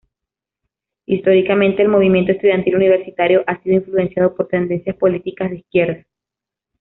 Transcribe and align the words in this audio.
Históricamente 1.05 1.83
el 1.83 1.87
movimiento 1.87 2.31
estudiantil 2.31 2.75
universitario 2.75 3.43
ha 3.45 3.61
sido 3.61 3.75
influenciado 3.75 4.33
por 4.35 4.47
tendencias 4.47 4.95
políticas 4.97 5.51
de 5.51 5.57
izquierda. 5.57 6.03